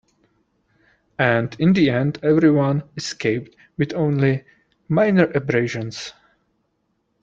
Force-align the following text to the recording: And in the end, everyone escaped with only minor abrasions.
And 1.19 1.55
in 1.59 1.73
the 1.73 1.91
end, 1.91 2.17
everyone 2.23 2.81
escaped 2.97 3.55
with 3.77 3.93
only 3.93 4.43
minor 4.87 5.25
abrasions. 5.35 6.13